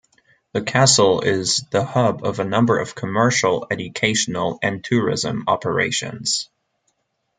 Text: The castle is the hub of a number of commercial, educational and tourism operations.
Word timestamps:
The 0.53 0.63
castle 0.63 1.21
is 1.21 1.63
the 1.69 1.83
hub 1.85 2.25
of 2.25 2.39
a 2.39 2.43
number 2.43 2.79
of 2.79 2.95
commercial, 2.95 3.67
educational 3.69 4.57
and 4.63 4.83
tourism 4.83 5.43
operations. 5.45 6.49